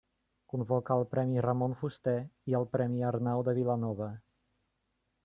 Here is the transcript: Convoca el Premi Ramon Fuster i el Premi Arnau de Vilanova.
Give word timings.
Convoca 0.51 0.95
el 1.01 1.05
Premi 1.11 1.43
Ramon 1.47 1.75
Fuster 1.81 2.15
i 2.53 2.57
el 2.61 2.67
Premi 2.77 3.05
Arnau 3.11 3.45
de 3.49 3.55
Vilanova. 3.59 4.09